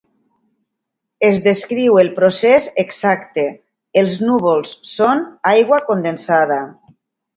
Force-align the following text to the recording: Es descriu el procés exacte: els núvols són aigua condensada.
Es 1.27 1.35
descriu 1.47 1.99
el 2.03 2.09
procés 2.15 2.65
exacte: 2.85 3.43
els 4.03 4.17
núvols 4.31 4.75
són 4.93 5.23
aigua 5.53 5.81
condensada. 5.91 6.63